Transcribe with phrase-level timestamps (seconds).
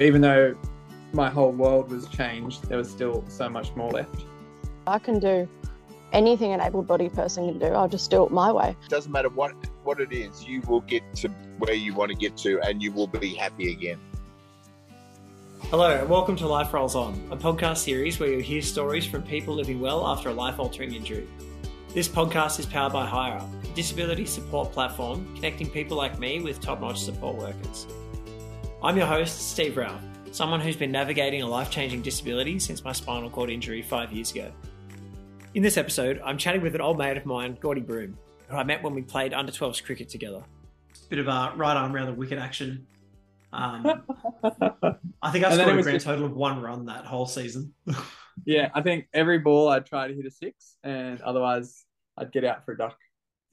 [0.00, 0.56] Even though
[1.12, 4.24] my whole world was changed, there was still so much more left.
[4.88, 5.48] I can do
[6.12, 7.66] anything an able bodied person can do.
[7.66, 8.76] I'll just do it my way.
[8.88, 9.52] Doesn't matter what
[9.84, 11.28] what it is, you will get to
[11.58, 14.00] where you want to get to, and you will be happy again.
[15.70, 19.22] Hello, and welcome to Life Rolls On, a podcast series where you'll hear stories from
[19.22, 21.28] people living well after a life altering injury.
[21.90, 26.60] This podcast is powered by Hireup, a disability support platform connecting people like me with
[26.60, 27.86] top notch support workers.
[28.84, 30.00] I'm your host, Steve Ralph,
[30.30, 34.30] someone who's been navigating a life changing disability since my spinal cord injury five years
[34.32, 34.52] ago.
[35.54, 38.18] In this episode, I'm chatting with an old mate of mine, Gordy Broome,
[38.48, 40.42] who I met when we played under 12s cricket together.
[41.08, 42.86] Bit of a right arm around the wicket action.
[43.54, 44.02] Um,
[45.22, 47.74] I think I And scored a grand just- total of one run that whole season.
[48.44, 51.84] Yeah, I think every ball I'd try to hit a six, and otherwise
[52.18, 52.98] I'd get out for a duck.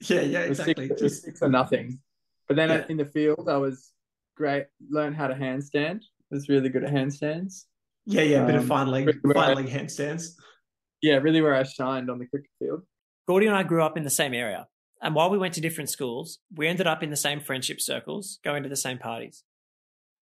[0.08, 0.88] yeah, yeah, exactly.
[0.88, 2.00] Six, Just six or nothing.
[2.48, 2.84] But then Yeah.
[2.88, 3.92] in the field, I was
[4.36, 4.66] great.
[4.90, 6.02] Learn how to handstand.
[6.30, 7.64] Was really good at handstands.
[8.06, 10.28] yeah, yeah, a bit of um, fine leg, but- fine leg handstands.
[11.02, 12.82] Yeah, really where I shined on the cricket field.
[13.28, 14.66] Gordy and I grew up in the same area,
[15.02, 18.38] and while we went to different schools, we ended up in the same friendship circles,
[18.44, 19.44] going to the same parties.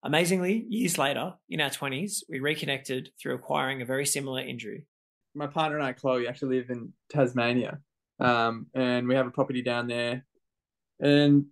[0.02, 4.86] Amazingly, years later, in our 20s, we reconnected through acquiring a very similar injury.
[5.34, 7.78] my partner and I, Chloe, actually live in Tasmania,
[8.18, 10.24] um, and we have a property down there.
[10.98, 11.46] And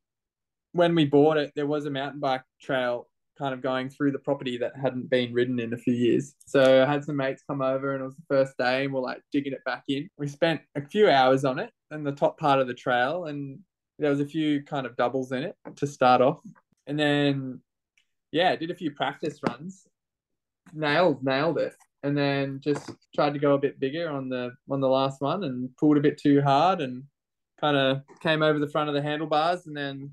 [0.72, 4.18] when we bought it, there was a mountain bike trail kind of going through the
[4.18, 6.34] property that hadn't been ridden in a few years.
[6.46, 9.00] So I had some mates come over, and it was the first day, and we're
[9.00, 10.08] like digging it back in.
[10.18, 13.60] We spent a few hours on it and the top part of the trail, and
[13.98, 16.40] there was a few kind of doubles in it to start off,
[16.86, 17.60] and then
[18.32, 19.86] yeah, did a few practice runs,
[20.74, 24.80] nailed nailed it and then just tried to go a bit bigger on the on
[24.80, 27.02] the last one and pulled a bit too hard and
[27.60, 30.10] kind of came over the front of the handlebars and then the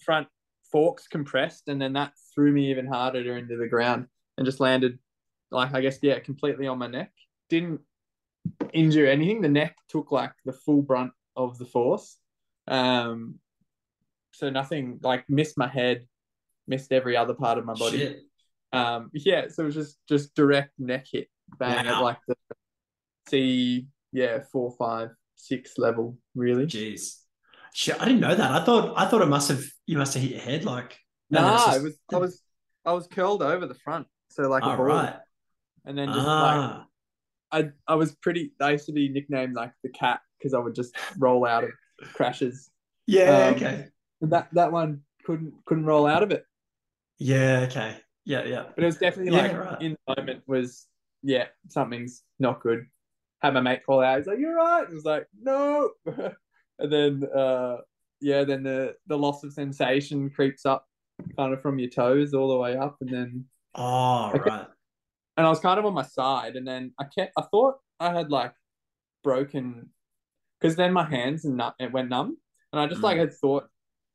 [0.00, 0.26] front
[0.70, 4.98] forks compressed and then that threw me even harder into the ground and just landed
[5.50, 7.12] like I guess yeah completely on my neck
[7.48, 7.80] didn't
[8.72, 12.16] injure anything the neck took like the full brunt of the force
[12.68, 13.34] um
[14.32, 16.06] so nothing like missed my head
[16.70, 18.20] missed every other part of my body Shit.
[18.72, 22.36] um, yeah, so it was just just direct neck hit, bang at like the
[23.28, 26.66] C, yeah, four, five, six level, really.
[26.66, 27.19] Jeez.
[27.74, 28.50] Shit, I didn't know that.
[28.50, 30.98] I thought I thought it must have you must have hit your head like
[31.30, 32.42] no, Nah, just- was I was
[32.84, 35.16] I was curled over the front, so like a ball, right.
[35.84, 36.86] and then just Ah,
[37.52, 38.52] like I I was pretty.
[38.60, 41.70] I used to be nicknamed like the cat because I would just roll out of
[42.14, 42.70] crashes.
[43.06, 43.88] yeah, um, okay.
[44.22, 46.44] And that that one couldn't couldn't roll out of it,
[47.18, 47.96] Yeah, okay.
[48.24, 48.64] Yeah, yeah.
[48.74, 49.82] but it was definitely Yeah, like right.
[49.82, 50.86] in the moment was
[51.22, 52.86] yeah something's not good.
[53.42, 54.18] Had my mate call out.
[54.18, 55.90] He's like, "You're right." It was like, "No,"
[56.80, 57.78] and then uh
[58.20, 60.86] yeah, then the the loss of sensation creeps up
[61.36, 64.50] kind of from your toes all the way up, and then Oh, Okay.
[64.50, 64.66] right.
[65.36, 68.12] and I was kind of on my side, and then I kept I thought I
[68.12, 68.52] had like
[69.22, 69.90] broken
[70.58, 72.36] because then my hands and it went numb,
[72.72, 73.04] and I just Mm.
[73.04, 73.68] like had thought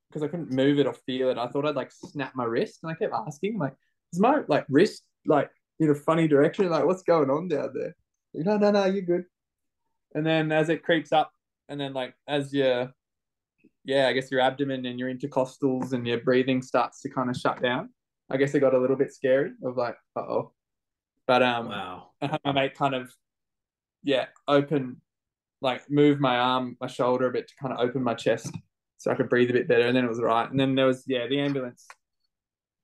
[0.09, 2.80] because I couldn't move it or feel it, I thought I'd like snap my wrist,
[2.84, 3.74] and I kept asking like,
[4.14, 5.50] is my like wrist like
[5.80, 6.70] in a funny direction?
[6.70, 7.96] Like, what's going on down there?
[8.34, 9.26] Like, no, no, no, you're good.
[10.14, 11.32] And then as it creeps up,
[11.70, 12.94] and then like as your
[13.86, 17.38] yeah, I guess your abdomen and your intercostals and your breathing starts to kind of
[17.38, 17.90] shut down.
[18.30, 20.52] I guess it got a little bit scary of like, uh oh.
[21.28, 22.09] But um, Wow.
[22.22, 23.12] I had my mate kind of,
[24.03, 25.02] yeah, open,
[25.62, 28.56] like move my arm, my shoulder a bit to kind of open my chest
[28.97, 29.86] so I could breathe a bit better.
[29.86, 30.50] And then it was right.
[30.50, 31.88] And then there was, yeah, the ambulance.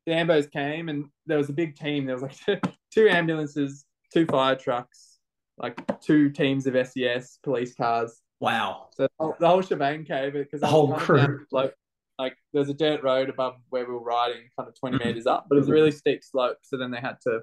[0.06, 2.06] The ambos came and there was a big team.
[2.06, 2.62] There was like
[2.94, 5.18] two ambulances, two fire trucks,
[5.58, 8.22] like two teams of SES police cars.
[8.42, 8.88] Wow.
[8.96, 11.46] So the whole, the whole shebang came because The whole crew.
[11.52, 11.74] the.
[12.20, 15.46] Like there's a dirt road above where we were riding, kind of 20 meters up,
[15.48, 16.58] but it was a really steep slope.
[16.62, 17.42] So then they had to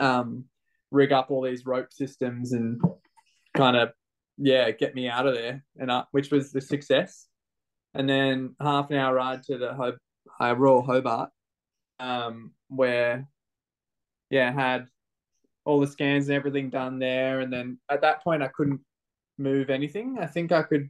[0.00, 0.44] um,
[0.90, 2.80] rig up all these rope systems and
[3.54, 3.90] kind of
[4.38, 7.26] yeah get me out of there and up, which was the success.
[7.92, 9.96] And then half an hour ride to the Ho-
[10.40, 11.28] uh, Royal Hobart,
[12.00, 13.28] um, where
[14.30, 14.86] yeah had
[15.66, 17.40] all the scans and everything done there.
[17.40, 18.80] And then at that point, I couldn't
[19.42, 20.18] move anything.
[20.20, 20.88] I think I could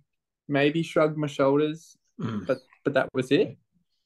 [0.48, 2.46] maybe shrug my shoulders, Mm.
[2.46, 3.56] but but that was it.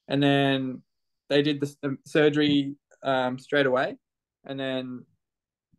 [0.08, 0.82] And then
[1.28, 3.96] they did the, the surgery um, straight away,
[4.44, 5.04] and then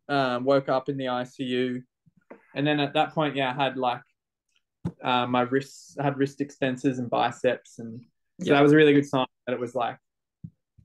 [0.08, 1.82] um, woke up in the ICU.
[2.54, 4.02] And then at that point, yeah, I had like
[5.02, 8.00] uh, my wrists, I had wrist extensors and biceps, and
[8.40, 8.54] so Yeah.
[8.54, 9.98] that was a really good sign that it was like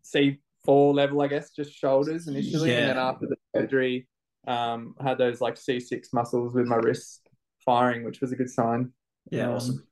[0.03, 4.07] C four level, I guess, just shoulders initially, and then after the surgery,
[4.47, 7.19] um, I had those like C six muscles with my wrists
[7.65, 8.91] firing, which was a good sign.
[9.31, 9.87] Yeah, Um, awesome.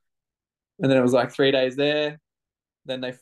[0.80, 2.20] And then it was like three days there.
[2.86, 3.14] Then they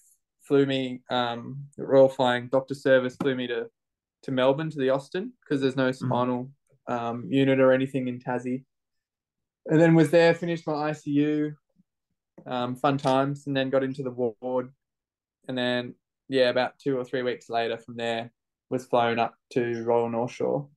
[0.42, 1.02] flew me.
[1.10, 3.68] Um, the Royal Flying Doctor Service flew me to
[4.22, 6.50] to Melbourne to the Austin because there's no spinal
[6.88, 8.64] um, unit or anything in Tassie.
[9.66, 11.54] And then was there, finished my ICU,
[12.46, 14.72] um, fun times, and then got into the ward.
[15.48, 15.94] And then
[16.28, 18.30] yeah, about two or three weeks later from there
[18.70, 20.68] was flown up to Royal North Shore.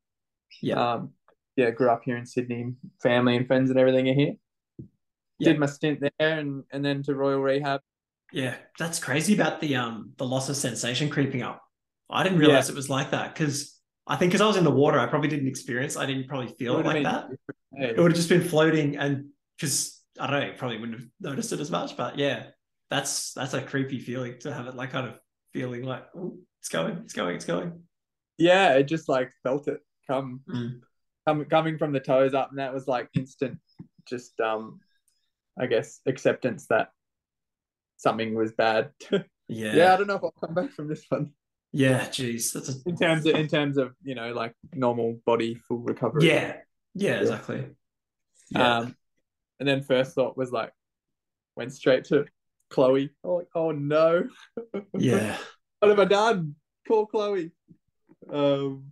[0.61, 0.93] Yeah.
[0.93, 1.13] Um,
[1.55, 4.33] yeah, grew up here in Sydney, family and friends and everything are here.
[5.39, 5.49] Yeah.
[5.49, 7.81] Did my stint there and, and then to Royal Rehab.
[8.31, 11.61] Yeah, that's crazy about the um the loss of sensation creeping up.
[12.09, 14.71] I didn't realize it was like that because I think because I was in the
[14.71, 15.95] water, I probably didn't experience.
[15.97, 17.27] I didn't probably feel it like that.
[17.75, 20.99] Hey, It would have just been floating, and because I don't know, you probably wouldn't
[20.99, 21.95] have noticed it as much.
[21.97, 22.47] But yeah,
[22.89, 25.19] that's that's a creepy feeling to have it like kind of
[25.53, 27.83] feeling like "Ooh, it's going, it's going, it's going.
[28.37, 30.81] yeah, it just like felt it come, Mm.
[31.25, 33.59] Coming from the toes up, and that was like instant,
[34.07, 34.79] just um,
[35.59, 36.89] I guess acceptance that
[37.97, 38.91] something was bad.
[39.49, 41.33] Yeah, yeah, I don't know if I'll come back from this one
[41.73, 42.05] yeah.
[42.05, 45.79] Jeez, that's a in terms of in terms of you know like normal body full
[45.79, 46.27] recovery.
[46.27, 46.57] yeah,
[46.93, 47.65] yeah, exactly.
[48.51, 48.77] Yeah.
[48.77, 48.95] Um,
[49.59, 50.71] and then first thought was like,
[51.55, 52.25] went straight to
[52.69, 53.09] Chloe.
[53.23, 54.23] Oh, like, oh no,
[54.97, 55.35] yeah,
[55.79, 56.55] what have I done?
[56.87, 57.51] Call Chloe.
[58.31, 58.91] Um,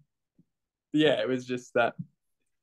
[0.92, 1.94] yeah, it was just that.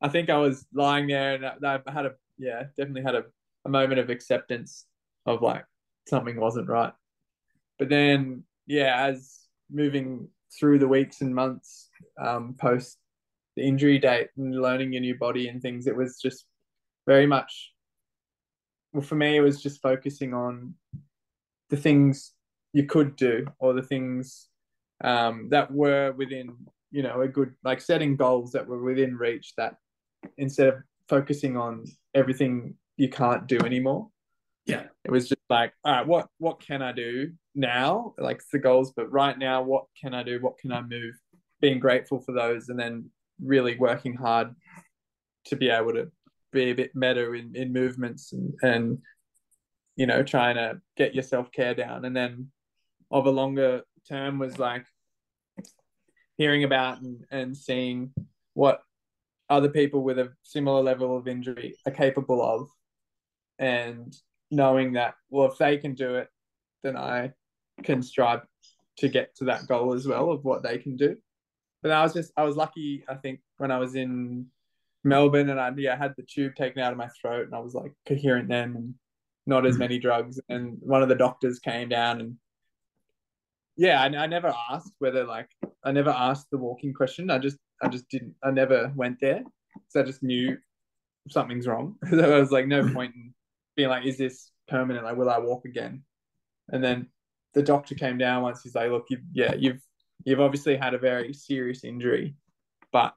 [0.00, 3.24] I think I was lying there and I, I had a yeah, definitely had a,
[3.64, 4.86] a moment of acceptance
[5.26, 5.64] of like
[6.06, 6.92] something wasn't right.
[7.78, 9.40] But then yeah, as
[9.70, 10.28] moving
[10.58, 11.90] through the weeks and months
[12.20, 12.98] um, post
[13.56, 16.46] the injury date and learning your new body and things, it was just
[17.06, 17.72] very much.
[18.92, 20.74] Well, for me, it was just focusing on
[21.70, 22.32] the things
[22.72, 24.48] you could do or the things
[25.02, 26.56] um, that were within
[26.90, 29.76] you know a good like setting goals that were within reach that
[30.36, 30.74] instead of
[31.08, 31.84] focusing on
[32.14, 34.08] everything you can't do anymore.
[34.66, 34.84] Yeah.
[35.04, 38.14] it was just like all right what what can i do now?
[38.18, 40.38] Like the goals but right now what can i do?
[40.40, 41.14] What can i move?
[41.60, 43.10] Being grateful for those and then
[43.42, 44.54] really working hard
[45.46, 46.10] to be able to
[46.52, 48.98] be a bit better in, in movements and, and
[49.96, 52.04] you know trying to get your self-care down.
[52.04, 52.50] And then
[53.10, 54.84] of a longer term was like
[56.36, 58.12] hearing about and, and seeing
[58.54, 58.80] what
[59.50, 62.68] other people with a similar level of injury are capable of.
[63.58, 64.14] And
[64.50, 66.28] knowing that well if they can do it
[66.82, 67.30] then i
[67.82, 68.40] can strive
[68.96, 71.16] to get to that goal as well of what they can do.
[71.82, 74.46] But i was just i was lucky i think when i was in
[75.04, 77.74] melbourne and i yeah, had the tube taken out of my throat and i was
[77.74, 78.94] like coherent then and
[79.46, 79.80] not as Mhm.
[79.80, 80.40] many drugs.
[80.48, 82.36] And one of the doctors came down and
[83.76, 85.48] yeah I, I never asked whether like
[85.84, 87.30] i never asked the walking question.
[87.30, 89.42] I just i just didn't i never went there.
[89.74, 90.56] Because i just knew
[91.28, 91.96] something's wrong.
[92.10, 93.34] So i was like no point in
[93.76, 95.04] being like is this permanent?
[95.04, 96.02] Like will i walk again?
[96.70, 97.08] And then
[97.54, 98.62] the doctor came down once.
[98.62, 99.82] He's like look you've, yeah you've
[100.24, 102.34] you've obviously had a very serious injury
[102.90, 103.14] but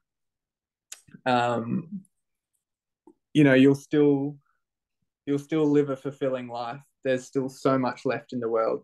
[1.25, 2.01] um
[3.33, 4.37] you know you'll still
[5.25, 6.81] you'll still live a fulfilling life.
[7.03, 8.83] There's still so much left in the world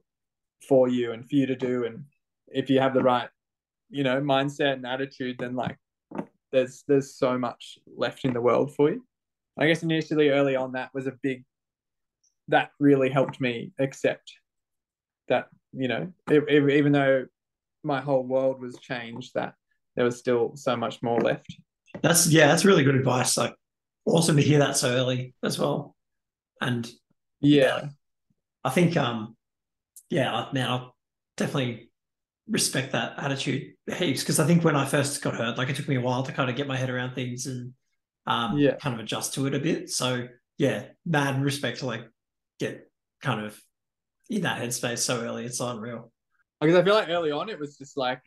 [0.68, 1.85] for you and for you to do.
[1.85, 2.06] And
[2.47, 3.30] if you have the right
[3.89, 5.77] you know mindset and attitude then like
[6.51, 9.03] there's there's so much left in the world for you
[9.57, 11.43] i guess initially early on that was a big
[12.47, 14.33] that really helped me accept
[15.27, 17.25] that you know e- e- even though
[17.83, 19.53] my whole world was changed that
[19.95, 21.57] there was still so much more left
[22.01, 23.37] That's yeah, that's really good advice.
[23.37, 23.56] Like
[24.06, 25.95] awesome to hear that so early as well.
[26.61, 26.89] And
[27.39, 27.89] yeah
[28.63, 29.35] I think um
[30.09, 30.87] yeah, man, I
[31.35, 31.86] definitely
[32.49, 35.87] respect that attitude heaps because I think when I first got hurt, like it took
[35.87, 37.73] me a while to kind of get my head around things and
[38.25, 38.75] um Yeah.
[38.75, 39.89] kind of adjust to it a bit.
[39.89, 40.27] So
[40.57, 42.09] yeah, mad respect to like
[42.59, 42.89] get
[43.21, 43.59] kind of
[44.30, 45.45] in that headspace so early.
[45.45, 46.11] It's unreal.
[46.61, 48.21] because I feel like early on it was just like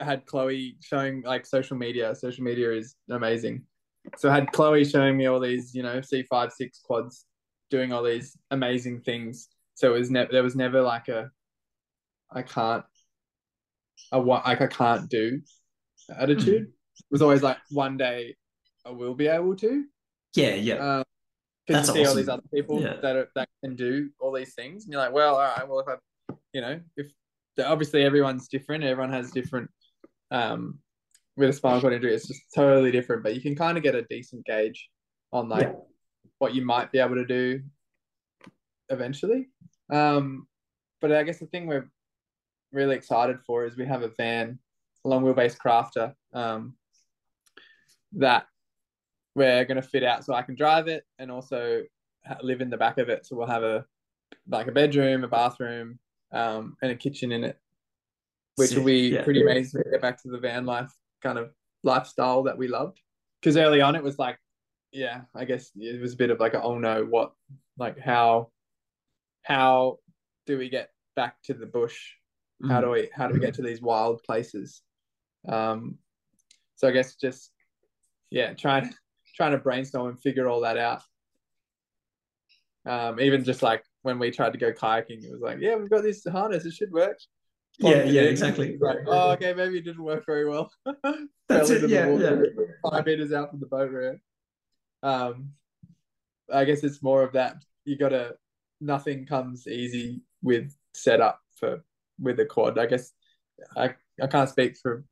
[0.00, 2.14] I had Chloe showing like social media.
[2.14, 3.62] Social media is amazing.
[4.18, 7.24] So I had Chloe showing me all these, you know, C five six quads
[7.70, 9.48] doing all these amazing things.
[9.74, 11.30] So it was never there was never like a
[12.34, 12.84] I can't
[14.12, 15.40] a what like I can't do
[16.14, 16.62] attitude.
[16.64, 18.36] It was always like one day
[18.84, 19.84] I will be able to.
[20.34, 20.74] Yeah, yeah.
[20.98, 21.04] Um,
[21.66, 22.96] because you see all these other people Yeah.
[23.00, 25.80] that are, that can do all these things, and you're like, well, all right, well,
[25.80, 27.10] if I, you know, if
[27.64, 29.70] obviously everyone's different, everyone has different,
[30.30, 30.78] um,
[31.38, 33.94] with a spinal cord injury, it's just totally different, but you can kind of get
[33.94, 34.90] a decent gauge
[35.32, 35.74] on like Yeah.
[36.38, 37.62] what you might be able to do
[38.90, 39.48] eventually.
[39.90, 40.46] Um,
[41.00, 41.88] but I guess the thing we're
[42.74, 44.58] really excited for is we have a van,
[45.04, 46.74] a long wheelbase crafter, um,
[48.12, 48.46] that
[49.34, 51.82] we're going to fit out so I can drive it and also
[52.42, 53.26] live in the back of it.
[53.26, 53.84] So we'll have a
[54.48, 55.98] like a bedroom, a bathroom,
[56.32, 57.58] um, and a kitchen in it,
[58.56, 59.22] which Sick, will be yeah.
[59.22, 61.50] pretty amazing to get back to the van life kind of
[61.82, 63.00] lifestyle that we loved.
[63.40, 64.38] Because early on, it was like,
[64.92, 67.32] yeah, I guess it was a bit of like, a, oh no, what,
[67.78, 68.50] like how,
[69.42, 69.98] how
[70.46, 72.14] do we get back to the bush?
[72.68, 74.82] How do we, how do we get to these wild places?
[75.48, 75.98] Um,
[76.76, 77.50] so I guess just,
[78.30, 78.92] yeah, trying,
[79.36, 81.02] trying to brainstorm and figure all that out.
[82.86, 85.90] Um, even just like when we tried to go kayaking, it was like, yeah, we've
[85.90, 87.18] got this harness, it should work.
[87.78, 88.76] Yeah, yeah, exactly.
[88.80, 90.70] Like, oh, okay, maybe it didn't work very well.
[91.48, 92.46] That's it, yeah, water
[92.88, 94.20] Five meters out from the boat ramp.
[95.02, 95.50] Um,
[96.52, 97.56] I guess it's more of that.
[97.84, 98.36] You gotta.
[98.80, 101.82] Nothing comes easy with setup for
[102.20, 102.78] with a quad.
[102.78, 103.12] I guess
[103.76, 105.04] I I can't speak for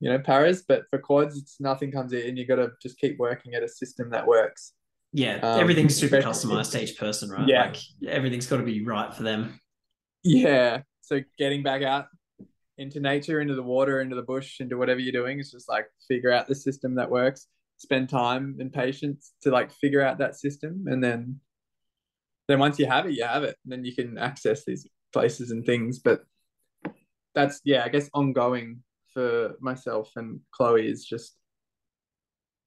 [0.00, 2.36] you know paras, but for quads, it's nothing comes in.
[2.36, 4.72] You got to just keep working at a system that works.
[5.12, 7.46] Yeah, Um, everything's super customized to each person, right?
[7.48, 7.66] Yeah.
[7.66, 7.76] Like
[8.08, 9.60] everything's got to be right for them.
[10.24, 10.82] Yeah.
[11.02, 12.06] So getting back out
[12.78, 15.86] into nature, into the water, into the bush, into whatever you're doing, it's just like
[16.08, 17.46] figure out the system that works.
[17.76, 21.40] Spend time and patience to like figure out that system, and then
[22.48, 23.56] then once you have it, you have it.
[23.64, 25.98] And then you can access these places and things.
[25.98, 26.22] But
[27.34, 31.36] that's yeah, I guess ongoing for myself and Chloe is just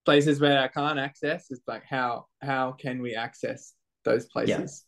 [0.06, 1.48] places where I can't access.
[1.50, 3.74] It's like how how can we access
[4.06, 4.86] those places?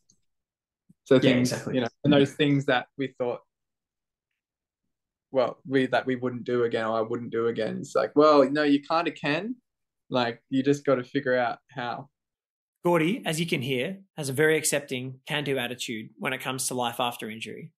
[1.03, 1.75] So Yeah, things, exactly.
[1.75, 3.41] you know, and those things that we thought,
[5.31, 7.79] well, we that we wouldn't do again or I wouldn't do again.
[7.79, 9.55] It's like, well, no, you kind of can.
[10.09, 12.09] Like you just got to figure out how.
[12.86, 16.67] Gordy, as you can hear, has a very accepting, can do attitude when it comes
[16.67, 17.74] to life after injury.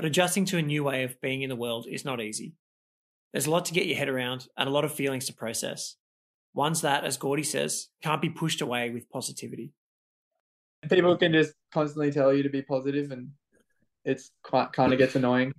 [0.00, 2.54] But adjusting to a new way of being in the world is not easy.
[3.34, 5.96] There's a lot to get your head around and a lot of feelings to process.
[6.54, 9.74] Ones that, as Gordy says, can't be pushed away with positivity.
[10.88, 13.32] People can just constantly tell you to be positive, and
[14.06, 15.52] it's quite kind of gets annoying.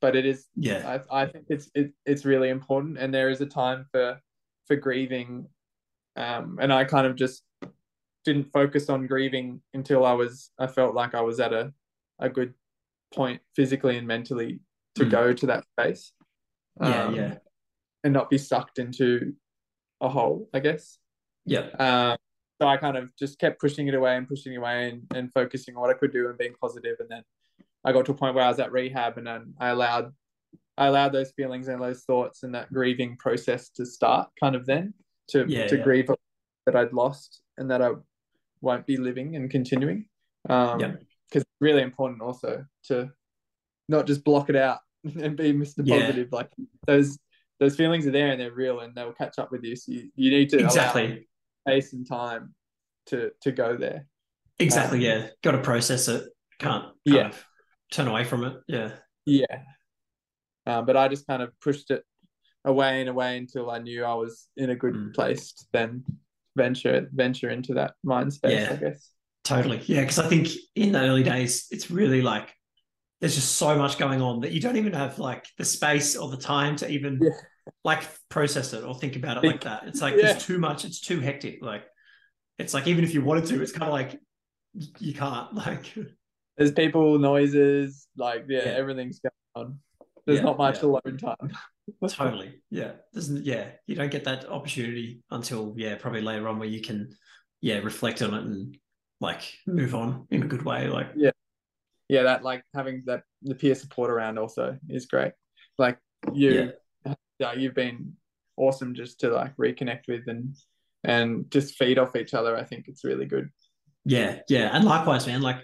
[0.00, 0.98] But it is Yeah.
[1.10, 4.18] I, I think it's it, it's really important and there is a time for
[4.66, 5.48] for grieving
[6.16, 7.42] um and I kind of just
[8.24, 11.74] didn't focus on grieving until I was I felt like I was at a
[12.18, 12.54] a good
[13.16, 14.60] point physically and mentally
[14.94, 15.10] to Mm.
[15.10, 16.12] go to that space
[16.80, 17.38] Yeah, um, yeah.
[18.04, 19.34] and not be sucked into
[20.00, 20.98] a hole I guess
[21.46, 21.68] Yeah.
[21.78, 22.16] um
[22.60, 25.74] so I kind of just kept pushing it away and pushing away and, and focusing
[25.74, 26.96] on what I could do and being positive.
[27.00, 27.22] and then
[27.84, 30.12] I got to a point where I was at rehab and then I allowed
[30.78, 34.64] I allowed those feelings and those thoughts and that grieving process to start kind of
[34.66, 34.94] then
[35.28, 35.82] to Yeah, to yeah.
[35.82, 36.10] grieve
[36.66, 37.90] that I'd lost and that I
[38.60, 40.08] won't be living and continuing.
[40.48, 40.94] Um Yeah.
[41.60, 43.10] Really important also to
[43.88, 45.82] not just block it out and be Mr.
[45.84, 46.00] Yeah.
[46.00, 46.28] Positive.
[46.32, 46.50] Like
[46.86, 47.18] those
[47.58, 49.76] those feelings are there and they're real and they'll catch up with you.
[49.76, 51.26] So you, you need to Exactly.
[51.66, 52.54] space and time
[53.06, 54.06] to to go there.
[54.58, 54.98] Exactly.
[54.98, 55.28] Um, yeah.
[55.42, 56.28] Got to process it.
[56.58, 57.32] Can't kind Yeah.
[57.90, 58.54] turn away from it.
[58.66, 58.92] Yeah.
[59.24, 59.62] Yeah.
[60.66, 62.02] Um, but I just kind of pushed it
[62.64, 65.14] away and away until I knew I was in a good Mm.
[65.14, 66.04] place to then
[66.56, 68.72] venture venture into that mind space, Yeah.
[68.72, 69.10] I guess.
[69.46, 69.80] Totally.
[69.86, 70.00] Yeah.
[70.00, 72.52] Because I think in the early days, it's really like
[73.20, 76.28] there's just so much going on that you don't even have like the space or
[76.28, 77.30] the time to even Yeah.
[77.84, 79.84] like process it or think about it like that.
[79.86, 80.32] It's like Yeah.
[80.32, 80.84] there's too much.
[80.84, 81.62] It's too hectic.
[81.62, 81.84] Like
[82.58, 84.20] it's like even if you wanted to, it's kind of like
[84.98, 85.54] you can't.
[85.54, 85.94] Like
[86.58, 88.72] There's people, noises, like yeah, Yeah.
[88.72, 89.78] everything's going on.
[90.26, 91.52] There's not much alone time.
[92.08, 92.60] totally.
[92.70, 92.92] Yeah.
[93.14, 93.44] Doesn't.
[93.44, 93.68] Yeah.
[93.86, 97.14] You don't get that opportunity until yeah probably later on where you can
[97.60, 98.76] yeah reflect on it and
[99.20, 100.88] like move on in a good way.
[100.88, 101.30] Like yeah,
[102.08, 105.32] yeah, that like having that the peer support around also is great.
[105.78, 105.98] Like
[106.32, 106.72] you,
[107.38, 108.14] yeah, you've been
[108.56, 110.54] awesome just to like reconnect with and
[111.04, 112.56] and just feed off each other.
[112.56, 113.50] I think it's really good.
[114.04, 115.42] Yeah, yeah, and likewise, man.
[115.42, 115.58] Like,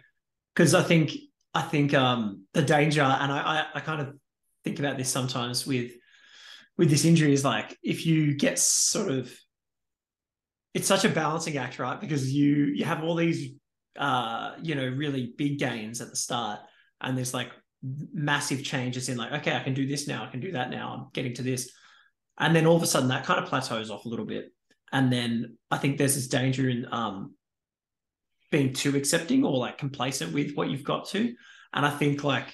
[0.55, 1.13] because I think
[1.55, 4.15] I think um the danger, and I, I I kind of
[4.65, 5.93] think about this sometimes with
[6.79, 9.33] with this injury is like if you get sort of
[10.75, 12.01] it's such a balancing act, right?
[12.01, 13.55] Because you you have all these
[13.99, 16.61] uh you know really big gains at the start,
[17.01, 17.51] and there's like
[18.13, 20.95] massive changes in like okay, I can do this now, I can do that now,
[20.95, 21.71] I'm getting to this,
[22.39, 24.53] and then all of a sudden that kind of plateaus off a little bit,
[24.93, 27.35] and then I think there's this danger in um
[28.53, 31.35] being too accepting or like complacent with what you've got to.
[31.73, 32.47] And I think like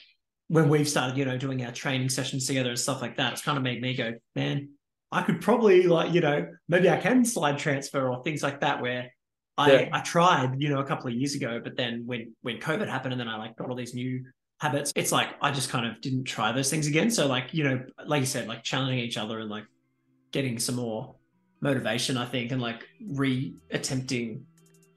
[0.47, 3.43] when we've started, you know, doing our training sessions together and stuff like that, it's
[3.43, 4.71] kind of made me go, man,
[5.11, 8.81] I could probably like, you know, maybe I can slide transfer or things like that
[8.83, 9.11] where
[9.57, 9.89] I, Yeah.
[9.93, 13.13] I tried, you know, a couple of years ago, but then when when COVID happened
[13.13, 14.25] and then I like got all these new
[14.61, 17.11] habits, it's like I just kind of didn't try those things again.
[17.11, 19.65] So like, you know, like you said, like challenging each other and like
[20.33, 21.15] getting some more
[21.61, 24.45] motivation, I think, and like re attempting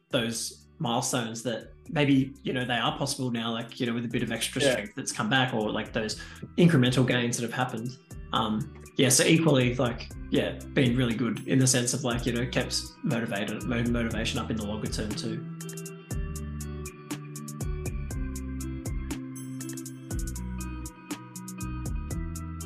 [0.09, 4.09] those milestones that maybe you know they are possible now, like you know with a
[4.09, 4.71] bit of extra Yeah.
[4.73, 6.19] strength that's come back, or like those
[6.57, 7.91] incremental gains that have happened.
[8.33, 12.33] Um, yeah, so equally like yeah, been really good in the sense of like you
[12.33, 15.43] know kept motivated motivation up in the longer term too.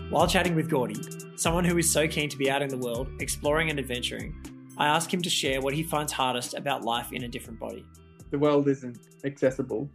[0.09, 0.95] While chatting with Gordy,
[1.35, 4.33] someone who is so keen to be out in the world, exploring and adventuring,
[4.77, 7.85] I ask him to share what he finds hardest about life in a different body.
[8.31, 9.89] The world isn't accessible.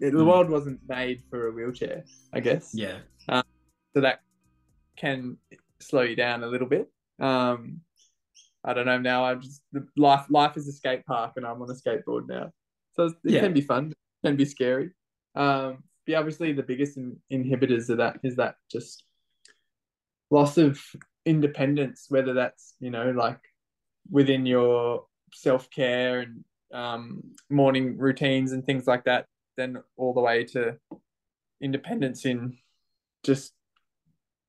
[0.00, 0.26] The Mm.
[0.26, 2.74] world wasn't made for a wheelchair, I guess.
[2.74, 2.98] Yeah.
[3.28, 4.22] so that
[4.96, 5.36] can
[5.80, 6.90] slow you down a little bit.
[7.20, 7.80] Um,
[8.64, 8.98] I don't know.
[8.98, 10.26] Now I'm just the life.
[10.30, 12.52] Life is a skate park, and I'm on a skateboard now,
[12.92, 13.40] so it Yeah.
[13.40, 14.90] can be fun, it can be scary.
[15.34, 19.04] Um, but obviously the biggest in, inhibitors of that is that just
[20.30, 20.80] loss of
[21.26, 23.40] independence, whether that's you know like
[24.10, 30.20] within your self care and um, morning routines and things like that, then all the
[30.20, 30.76] way to
[31.60, 32.56] independence in
[33.22, 33.52] just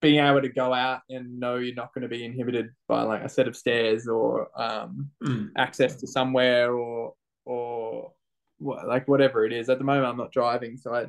[0.02, 3.24] being able to go out and know you're not going to be inhibited by like
[3.24, 5.52] a set of stairs or um, Mm.
[5.58, 7.14] access to somewhere or
[7.46, 8.12] or
[8.58, 9.70] what, like whatever it is.
[9.70, 11.08] At the moment, I'm not driving, so I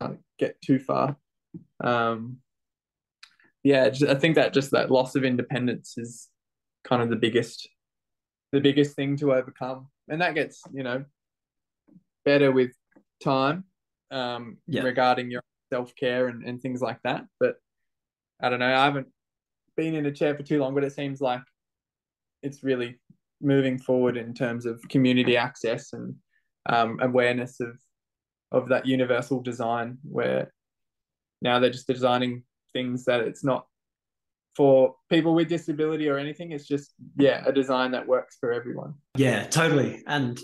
[0.00, 1.16] can't get too far.
[1.80, 2.38] Um,
[3.64, 6.28] yeah, just, I think that just that loss of independence is
[6.84, 7.68] kind of the biggest
[8.52, 11.04] the biggest thing to overcome, and that gets you know
[12.24, 12.72] better with
[13.22, 13.64] time
[14.10, 14.82] um, Yeah.
[14.82, 17.26] regarding your self care and, and things like that.
[17.40, 17.56] But
[18.40, 18.74] I don't know.
[18.74, 19.08] I haven't
[19.76, 21.42] been in a chair for too long, but it seems like
[22.42, 22.98] it's really
[23.40, 26.14] moving forward in terms of community access and
[26.68, 27.78] um, awareness of
[28.50, 30.52] of that universal design, where
[31.42, 33.66] now they're just designing things that it's not
[34.56, 36.52] for people with disability or anything.
[36.52, 38.94] It's just yeah, a design that works for everyone.
[39.16, 40.02] Yeah, totally.
[40.06, 40.38] And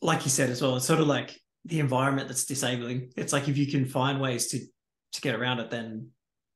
[0.00, 3.12] like you said as well, it's sort of like the environment that's disabling.
[3.16, 4.58] It's like if you can find ways to
[5.12, 6.08] to get around it, then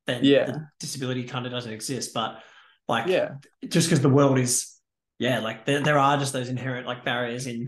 [0.07, 0.45] then Yeah.
[0.45, 2.13] the disability kind of doesn't exist.
[2.13, 2.41] But
[2.87, 3.35] like Yeah,
[3.67, 4.73] just because the world is
[5.19, 7.67] yeah, like there there are just those inherent like barriers in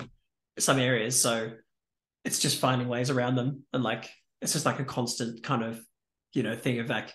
[0.58, 1.21] some areas.
[1.21, 1.52] So
[2.25, 4.10] it's just finding ways around them and like
[4.41, 5.80] it's just like a constant kind of,
[6.34, 7.13] you know, thing of like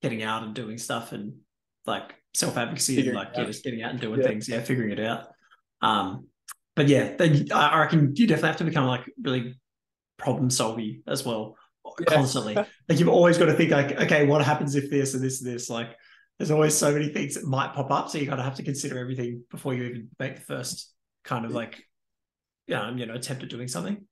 [0.00, 1.34] getting out and doing stuff and
[1.86, 4.26] like self advocacy and like yeah, just getting out and doing Yeah.
[4.28, 5.26] things, yeah, figuring it out.
[5.80, 6.28] Um
[6.74, 9.58] but yeah, then I I reckon you definitely have to become like really
[10.16, 11.56] problem solving as well
[12.00, 12.14] Yeah.
[12.16, 12.54] constantly.
[12.54, 15.52] like you've always got to think like, okay, what happens if this and this and
[15.54, 15.68] this?
[15.70, 15.96] Like
[16.38, 18.08] there's always so many things that might pop up.
[18.08, 20.92] So you gotta have to consider everything before you even make the first
[21.24, 21.84] kind of like
[22.72, 24.06] um, you know, attempt at doing something.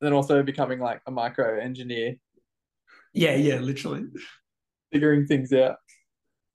[0.00, 2.14] then also becoming like a micro engineer,
[3.12, 4.04] Yeah, yeah, literally.
[4.92, 5.76] figuring things out.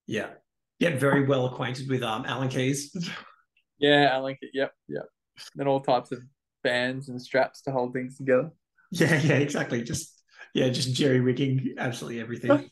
[0.07, 0.29] Yeah.
[0.79, 2.95] Get very well acquainted with um Allen keys.
[3.79, 4.49] Yeah, like it.
[4.55, 5.03] Yep, yep.
[5.59, 6.19] And all types of
[6.63, 8.49] bands and straps to hold things together.
[8.91, 9.83] yeah, yeah, exactly.
[9.83, 10.16] Just
[10.57, 12.67] yeah, just jerry rigging absolutely everything.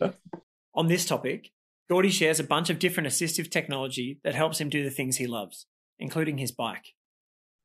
[0.76, 1.50] On this topic,
[1.90, 5.26] Gordy shares a bunch of different assistive technology that helps him do the things he
[5.26, 5.66] loves,
[5.98, 6.94] including his bike.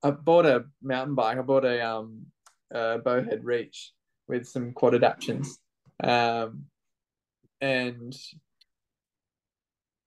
[0.02, 1.38] I bought a mountain bike.
[1.38, 2.26] I bought a um
[2.72, 3.92] a bowhead reach
[4.28, 5.60] with some quad adaptions.
[6.04, 6.64] Um
[7.60, 8.18] and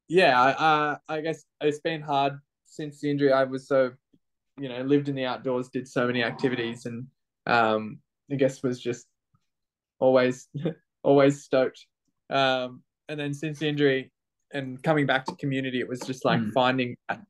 [0.08, 3.32] yeah, I, I I guess it's been hard since the injury.
[3.32, 3.92] I was so
[4.58, 7.06] you know, lived in the outdoors, did so many activities and
[7.46, 8.00] um
[8.32, 9.06] I guess was just
[10.04, 10.48] always
[11.02, 11.86] always stoked.
[12.30, 14.12] Um and then since the injury
[14.52, 16.52] and coming back to community, it was just like Mm.
[16.52, 17.20] finding that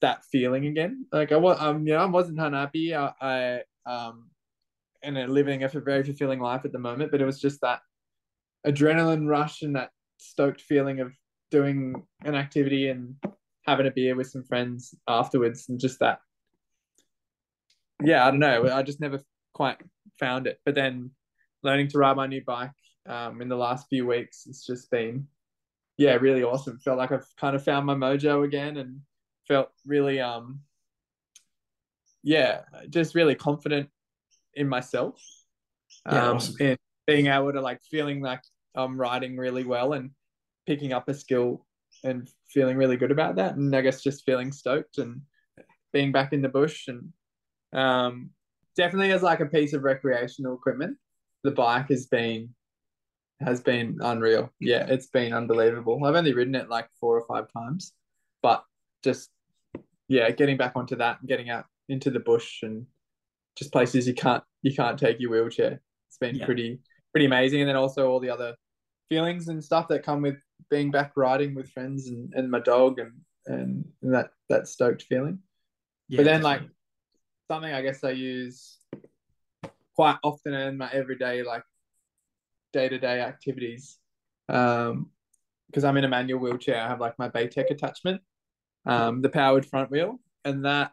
[0.00, 1.06] that feeling again.
[1.12, 2.94] Like I was, um, you know, I wasn't unhappy.
[2.94, 4.30] I, I um,
[5.02, 7.80] and living a very fulfilling life at the moment, but it was just that
[8.66, 11.12] adrenaline rush and that stoked feeling of
[11.50, 13.14] doing an activity and
[13.66, 16.18] having a beer with some friends afterwards, and just that.
[18.02, 18.68] Yeah, I don't know.
[18.70, 19.20] I just never
[19.52, 19.78] quite
[20.18, 20.60] found it.
[20.64, 21.10] But then
[21.62, 22.70] learning to ride my new bike
[23.08, 25.26] um, in the last few weeks, it's just been,
[25.96, 26.78] yeah, really awesome.
[26.78, 29.00] Felt like I've kind of found my mojo again and
[29.46, 30.60] felt really um
[32.22, 33.88] yeah just really confident
[34.54, 35.20] in myself
[36.10, 36.56] Yeah, um awesome.
[36.60, 38.40] and being able to like feeling like
[38.74, 40.10] i'm riding really well and
[40.66, 41.66] picking up a skill
[42.02, 45.20] and feeling really good about that and i guess just feeling stoked and
[45.92, 47.12] being back in the bush and
[47.78, 48.30] um
[48.76, 50.96] definitely as like a piece of recreational equipment
[51.42, 52.48] the bike has been
[53.40, 57.46] has been unreal yeah it's been unbelievable i've only ridden it like four or five
[57.52, 57.92] times
[58.42, 58.64] but
[59.02, 59.30] just
[60.08, 62.86] yeah, getting back onto that and getting out into the bush and
[63.56, 65.80] just places you can't you can't take your wheelchair.
[66.08, 66.46] It's been Yeah.
[66.46, 66.80] pretty
[67.12, 67.60] pretty amazing.
[67.60, 68.54] And then also all the other
[69.08, 70.36] feelings and stuff that come with
[70.70, 73.12] being back riding with friends and, and my dog and,
[73.46, 75.38] and that that stoked feeling.
[76.08, 76.76] Yeah, but then like definitely.
[77.48, 78.78] Something I guess I use
[79.94, 81.62] quite often in my everyday like
[82.72, 83.98] day to day activities.
[84.48, 85.10] Um,
[85.66, 88.20] because I'm in a manual wheelchair, I have like my Batec attachment,
[88.86, 90.92] um, the powered front wheel, and that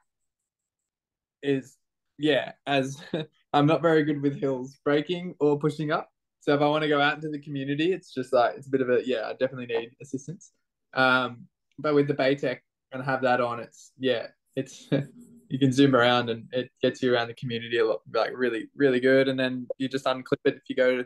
[1.44, 1.78] is
[2.18, 3.02] yeah, as
[3.54, 6.12] I'm not very good with hills, braking or pushing up.
[6.40, 8.72] So if I want to go out into the community, it's just like it's a
[8.72, 10.52] bit of a yeah, I definitely need assistance.
[10.94, 12.60] Um, but with the Batec
[12.92, 14.90] and have that on, it's yeah, it's
[15.52, 18.70] you can zoom around and it gets you around the community a lot, like really,
[18.76, 19.28] really good.
[19.28, 21.06] And then you just unclip it if you go to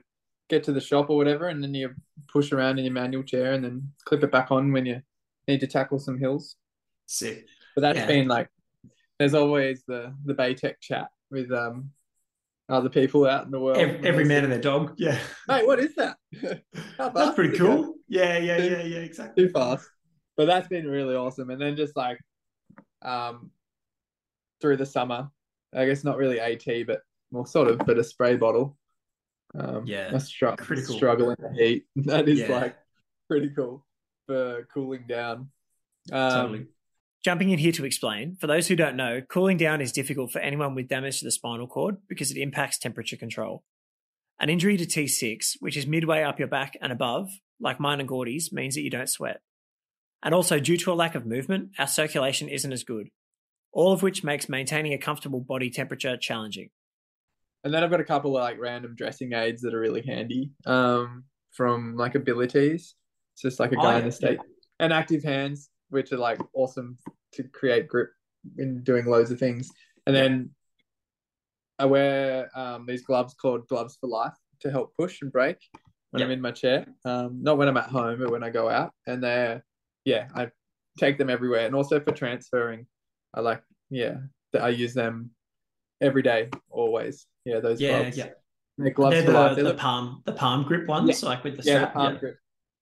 [0.49, 1.89] get to the shop or whatever, and then you
[2.31, 5.01] push around in your manual chair and then clip it back on when you
[5.47, 6.55] need to tackle some hills.
[7.07, 7.47] Sick.
[7.75, 8.07] But that's Yeah.
[8.07, 8.49] been like,
[9.17, 11.89] there's always the the Batec chat with um
[12.69, 13.77] other people out in the world.
[13.77, 14.93] Every, every man and their dog.
[14.97, 15.17] Yeah.
[15.47, 16.17] Mate, what is that?
[16.97, 17.95] That's pretty cool.
[18.07, 19.45] Yeah, yeah, yeah, yeah, exactly.
[19.45, 19.87] too fast.
[20.37, 21.49] But that's been really awesome.
[21.49, 22.19] And then just like
[23.01, 23.51] um
[24.61, 25.29] through the summer,
[25.73, 28.77] I guess not really AT, but well sort of, but a spray bottle.
[29.57, 30.95] Um Yeah, a stru- critical.
[30.95, 31.85] struggle in the heat.
[32.05, 32.49] That is Yeah.
[32.59, 32.75] like
[33.29, 33.85] pretty cool
[34.27, 35.49] for cooling down.
[36.11, 36.65] Um, Totally.
[37.23, 40.39] Jumping in here to explain, for those who don't know, cooling down is difficult for
[40.39, 43.63] anyone with damage to the spinal cord because it impacts temperature control.
[44.39, 48.07] An injury to T6, which is midway up your back and above, like mine and
[48.07, 49.41] Gordy's, means that you don't sweat.
[50.21, 53.09] And also, due to a lack of movement, our circulation isn't as good,
[53.75, 56.69] all of which makes maintaining a comfortable body temperature challenging.
[57.63, 60.51] And then I've got a couple of like random dressing aids that are really handy
[60.65, 62.73] um, from like Abilitease.
[63.33, 64.39] It's just like a Oh, guy yeah, in the state
[64.79, 66.97] and active hands, which are like awesome
[67.33, 68.11] to create grip
[68.57, 69.69] in doing loads of things.
[70.07, 70.51] And then
[71.77, 75.57] I wear um, these gloves called Gloves for Life to help push and break
[76.11, 76.85] when I'm in my chair.
[77.03, 78.93] Um, not when I'm at home, but when I go out.
[79.05, 79.65] And they're,
[80.05, 80.49] yeah, I
[80.97, 81.65] take them everywhere.
[81.65, 82.87] And also for transferring,
[83.35, 84.15] I like, yeah,
[84.53, 85.31] that I use them
[86.01, 87.27] every day, always.
[87.43, 88.17] Yeah, those Yeah, gloves.
[88.17, 88.29] yeah.
[88.77, 89.49] They're gloves They're for life.
[89.51, 92.13] the, They the look- palm, the palm grip ones, like with the yeah, the palm
[92.13, 92.19] yeah.
[92.19, 92.37] grip.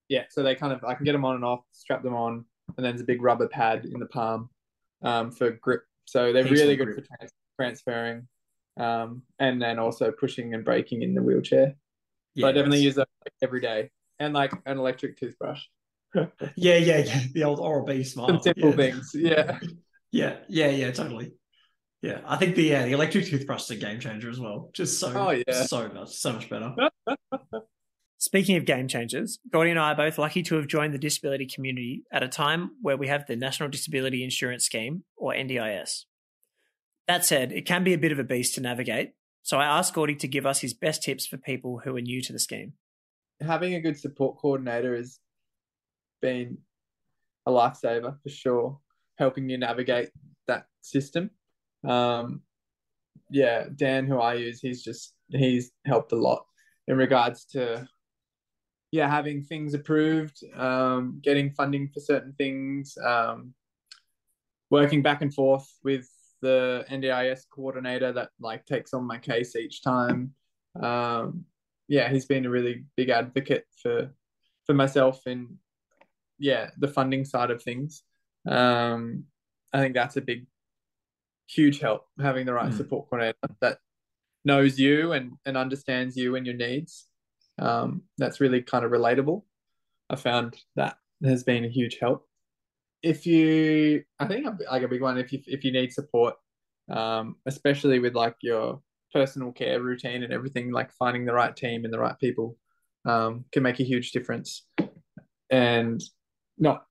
[0.09, 2.45] Yeah, so they kind of I can get them on and off, strap them on,
[2.77, 4.49] and then there's a big rubber pad in the palm
[5.01, 5.83] um, for grip.
[6.05, 6.97] So they're really good grip.
[7.05, 8.27] for trans- transferring,
[8.79, 11.75] um, and then also pushing and braking in the wheelchair.
[12.35, 15.63] Yeah, but I definitely use them like, every day, and like an electric toothbrush.
[16.55, 17.21] Yeah, yeah, yeah.
[17.33, 18.27] The old Oral B smile.
[18.27, 18.75] Some simple yeah.
[18.75, 19.11] things.
[19.15, 19.59] Yeah,
[20.13, 21.33] Yeah, yeah, yeah, totally.
[22.03, 24.69] Yeah, I think the yeah, the electric toothbrush is a game changer as well.
[24.73, 25.63] Just so Oh, yeah.
[25.63, 26.75] so much so much better.
[28.19, 31.45] Speaking of game changers, Gordy and I are both lucky to have joined the disability
[31.47, 36.05] community at a time where we have the National Disability Insurance Scheme, or NDIS.
[37.07, 39.93] That said, it can be a bit of a beast to navigate, so I asked
[39.93, 42.73] Gordy to give us his best tips for people who are new to the scheme.
[43.41, 45.19] having a good support coordinator has
[46.21, 46.59] been
[47.45, 48.79] a lifesaver for sure,
[49.17, 50.09] helping you navigate
[50.47, 51.29] that system.
[51.87, 52.41] Um,
[53.29, 56.45] yeah, Dan, who I use, he's just he's helped a lot
[56.87, 57.87] in regards to
[58.91, 63.53] yeah having things approved, um, getting funding for certain things, um,
[64.69, 66.07] working back and forth with
[66.41, 70.33] the NDIS coordinator that like takes on my case each time.
[70.79, 71.45] Um,
[71.87, 74.13] yeah, he's been a really big advocate for
[74.65, 75.57] for myself and
[76.39, 78.03] yeah the funding side of things.
[78.47, 79.25] Um,
[79.71, 80.45] I think that's a big,
[81.47, 82.77] huge help having the right Mm.
[82.77, 83.79] support coordinator that
[84.45, 87.07] knows you and and understands you and your needs.
[87.57, 89.43] Um, that's really kind of relatable.
[90.09, 92.27] I found that has been a huge help.
[93.01, 96.35] If you, I think like a big one, if you if you need support,
[96.89, 98.81] um, especially with like your
[99.13, 102.57] personal care routine and everything, like finding the right team and the right people,
[103.05, 104.65] um, can make a huge difference.
[105.49, 106.01] And
[106.57, 106.85] not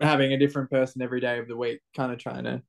[0.00, 2.62] having a different person every day of the week, kind of trying to,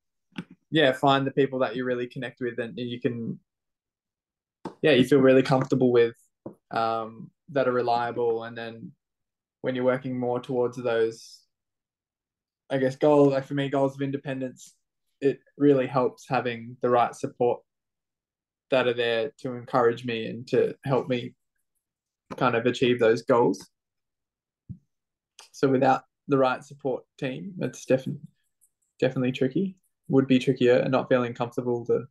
[0.72, 3.40] yeah, find the people that you really connect with and you can,
[4.82, 6.16] yeah, you feel really comfortable with,
[6.72, 8.44] um, that are reliable.
[8.44, 8.92] And then
[9.62, 11.42] when you're working more towards those,
[12.70, 14.76] I guess, goal, like for me, goals of independence,
[15.22, 17.62] it really helps having the right support
[18.72, 21.34] that are there to encourage me and to help me
[22.38, 23.68] kind of achieve those goals.
[25.52, 28.22] So without the right support team, it's definitely
[29.00, 29.76] definitely tricky.
[30.08, 32.06] Would be trickier and not feeling comfortable to,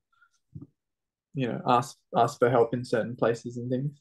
[1.35, 4.01] you know, ask ask for help in certain places and things.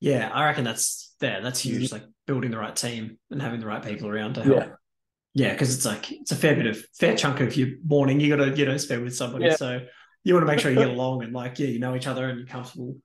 [0.00, 1.42] Yeah, I reckon that's there.
[1.42, 1.78] That's mm-hmm.
[1.80, 1.92] huge.
[1.92, 4.56] Like building the right team and having the right people around to help.
[4.56, 4.68] Yeah.
[5.36, 8.34] Yeah, because it's like it's a fair bit of fair chunk of your morning you
[8.34, 9.46] got to you know spend with somebody.
[9.46, 9.56] Yeah.
[9.56, 9.80] So
[10.22, 12.28] you want to make sure you get along and like yeah, you know each other
[12.28, 12.96] and you're comfortable.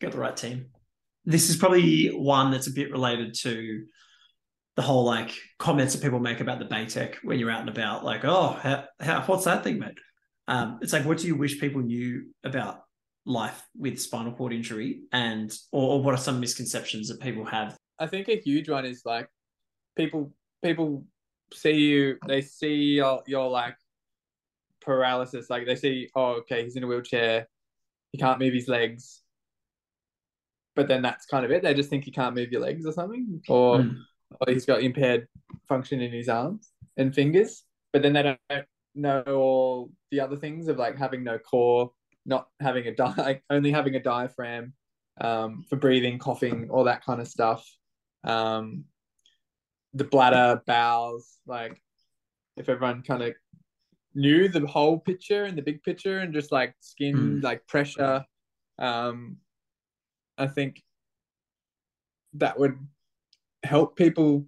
[0.00, 0.66] Got the right team.
[1.24, 3.84] This is probably one that's a bit related to
[4.76, 8.04] the whole like comments that people make about the Batec when you're out and about.
[8.04, 9.98] Like, oh, how, how what's that thing, mate?
[10.48, 12.82] Um, it's like, what do you wish people knew about
[13.24, 17.76] life with spinal cord injury, and or, or what are some misconceptions that people have?
[17.98, 19.28] I think a huge one is like
[19.96, 21.04] people people
[21.52, 23.76] see you, they see your your like
[24.82, 27.48] paralysis, like they see, oh, okay, he's in a wheelchair,
[28.12, 29.22] he can't move his legs,
[30.76, 31.62] but then that's kind of it.
[31.62, 33.96] They just think you can't move your legs or something, or, Mm.
[34.30, 35.28] Or he's got impaired
[35.68, 40.68] function in his arms and fingers, but then they don't know all the other things
[40.68, 41.92] of like having no core,
[42.24, 44.72] not having a di- like only having a diaphragm
[45.20, 47.66] um, for breathing, coughing, all that kind of stuff.
[48.24, 48.84] Um,
[49.94, 51.80] the bladder, bowels, like
[52.56, 53.34] if everyone kind of
[54.14, 57.42] knew the whole picture and the big picture and just like skin, Mm.
[57.42, 58.24] like pressure,
[58.78, 59.36] um,
[60.36, 60.82] I think
[62.34, 62.78] that would
[63.66, 64.46] help people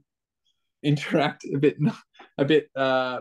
[0.83, 1.76] interact a bit,
[2.38, 3.20] a bit uh,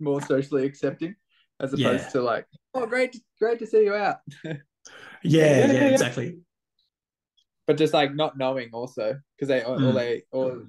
[0.00, 1.14] more socially accepting,
[1.60, 2.08] as opposed Yeah.
[2.10, 4.16] to like, oh, great, great to see you out.
[5.24, 5.88] Yeah, Yeah, yeah, yeah.
[5.92, 6.38] exactly.
[7.68, 9.94] but just like not knowing also because they all, all Mm.
[9.94, 10.62] they all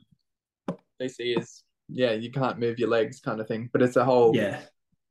[0.99, 4.05] they see is yeah you can't move your legs kind of thing but it's a
[4.05, 4.61] whole Yeah,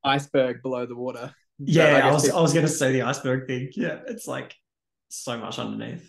[0.05, 1.97] iceberg below the water yeah.
[1.97, 3.71] I I, was people- I was gonna say the iceberg thing.
[3.75, 4.55] Yeah, it's like
[5.11, 6.09] so much underneath.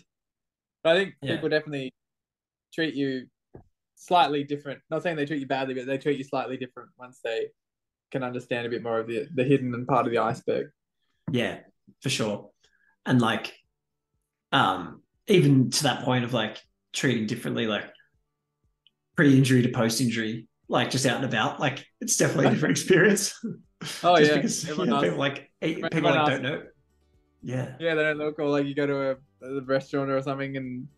[0.84, 1.32] but i think Yeah.
[1.34, 1.92] people definitely
[2.74, 3.26] treat you
[3.96, 7.20] slightly different not saying they treat you badly but they treat you slightly different once
[7.24, 7.46] they
[8.10, 10.66] can understand a bit more of the the hidden and part of the iceberg
[11.30, 11.58] Yeah,
[12.02, 12.50] for sure.
[13.06, 13.52] And like,
[14.52, 16.58] um, even to that point of like
[16.92, 17.84] treating differently, like
[19.16, 23.34] pre-injury to post-injury, like just out and about, like it's definitely a different experience.
[24.04, 26.62] oh just yeah because Everyone yeah, asks- people like people everyone like asks- don't know.
[27.42, 30.56] Yeah, yeah they don't look or like you go to a, a restaurant or something
[30.56, 30.88] and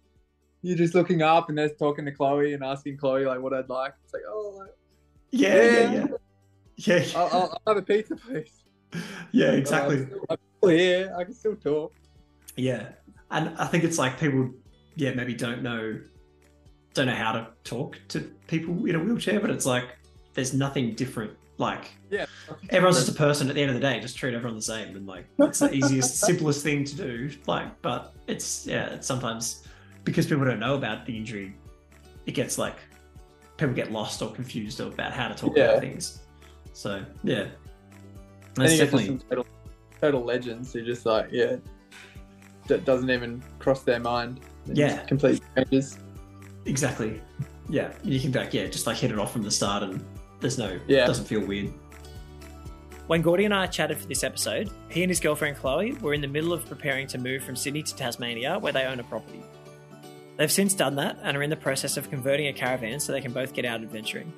[0.66, 3.68] you're just looking up and they're talking to chloe and asking chloe like what i'd
[3.68, 4.70] like it's like oh like,
[5.30, 6.06] yeah, yeah, Yeah.
[6.76, 7.04] yeah, yeah.
[7.16, 8.62] I'll, I'll, I'll have a pizza please
[9.32, 10.06] yeah, Oh, I'm exactly.
[10.06, 11.14] still- I'm still here.
[11.18, 11.92] I can still talk.
[12.56, 12.88] Yeah,
[13.30, 14.50] and I think it's like people,
[14.94, 15.98] yeah, maybe don't know,
[16.94, 19.84] don't know how to talk to people in a wheelchair, but it's like
[20.34, 21.32] there's nothing different.
[21.58, 22.26] Like Yeah.
[22.70, 23.98] everyone's just a person at the end of the day.
[24.00, 27.30] Just treat everyone the same, and like it's the easiest, simplest thing to do.
[27.46, 29.66] Like, but it's yeah, it's sometimes
[30.06, 31.54] because people don't know about the injury,
[32.24, 32.76] it gets like
[33.58, 35.64] people get lost or confused about how to talk Yeah.
[35.64, 36.20] about things.
[36.72, 37.46] So yeah, I
[38.54, 39.46] that's think definitely some total,
[40.00, 41.56] total legends who just like, yeah,
[42.68, 44.40] that doesn't even cross their mind.
[44.64, 45.04] They're Yeah.
[45.04, 45.98] Complete strangers.
[46.64, 47.20] Exactly.
[47.68, 50.02] Yeah, you can like yeah, just like hit it off from the start, and
[50.40, 51.04] there's no Yeah.
[51.04, 51.72] it doesn't feel weird.
[53.08, 56.20] When Gordy and I chatted for this episode, he and his girlfriend Chloe were in
[56.20, 59.42] the middle of preparing to move from Sydney to Tasmania, where they own a property.
[60.36, 63.20] They've since done that and are in the process of converting a caravan so they
[63.20, 64.32] can both get out adventuring.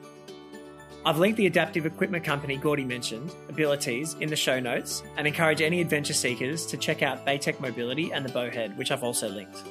[1.05, 5.63] I've linked the adaptive equipment company Gordy mentioned, Abilitease, in the show notes and encourage
[5.63, 9.63] any adventure seekers to check out Batec Mobility and the Bowhead, which I've also linked.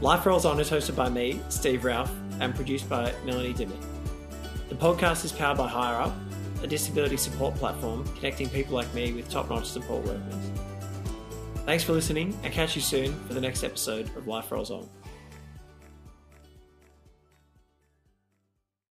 [0.00, 3.80] Life Rolls On is hosted by me, Steve Ralph, and produced by Melanie Dimmitt.
[4.68, 6.12] The podcast is powered by HireUp,
[6.62, 10.50] a disability support platform connecting people like me with top notch support workers.
[11.66, 14.88] Thanks for listening and catch you soon for the next episode of Life Rolls On.